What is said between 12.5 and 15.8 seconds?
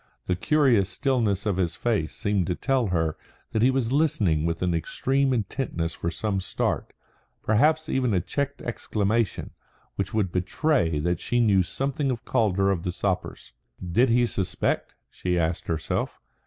of the Sappers. Did he suspect, she asked